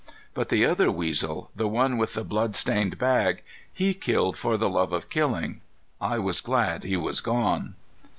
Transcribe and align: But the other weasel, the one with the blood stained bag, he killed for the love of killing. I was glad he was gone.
But 0.33 0.49
the 0.49 0.65
other 0.65 0.91
weasel, 0.91 1.51
the 1.55 1.67
one 1.67 1.95
with 1.99 2.15
the 2.15 2.23
blood 2.23 2.55
stained 2.55 2.97
bag, 2.97 3.43
he 3.71 3.93
killed 3.93 4.35
for 4.35 4.57
the 4.57 4.67
love 4.67 4.93
of 4.93 5.11
killing. 5.11 5.61
I 6.01 6.17
was 6.17 6.41
glad 6.41 6.83
he 6.83 6.97
was 6.97 7.21
gone. 7.21 7.75